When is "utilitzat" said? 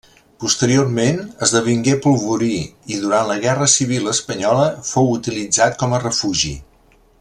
5.19-5.83